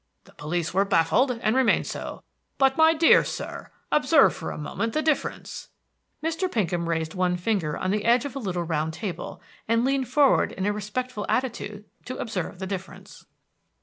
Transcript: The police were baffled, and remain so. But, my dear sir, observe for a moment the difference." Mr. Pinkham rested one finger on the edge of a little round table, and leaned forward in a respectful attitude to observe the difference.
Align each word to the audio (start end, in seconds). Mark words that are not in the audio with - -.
The 0.23 0.33
police 0.33 0.73
were 0.73 0.83
baffled, 0.83 1.29
and 1.29 1.55
remain 1.55 1.83
so. 1.83 2.23
But, 2.57 2.75
my 2.75 2.95
dear 2.95 3.23
sir, 3.23 3.69
observe 3.91 4.33
for 4.33 4.49
a 4.49 4.57
moment 4.57 4.93
the 4.93 5.03
difference." 5.03 5.69
Mr. 6.23 6.51
Pinkham 6.51 6.89
rested 6.89 7.13
one 7.15 7.37
finger 7.37 7.77
on 7.77 7.91
the 7.91 8.03
edge 8.03 8.25
of 8.25 8.35
a 8.35 8.39
little 8.39 8.63
round 8.63 8.93
table, 8.93 9.43
and 9.67 9.85
leaned 9.85 10.07
forward 10.07 10.53
in 10.53 10.65
a 10.65 10.73
respectful 10.73 11.27
attitude 11.29 11.85
to 12.05 12.17
observe 12.17 12.57
the 12.57 12.65
difference. 12.65 13.27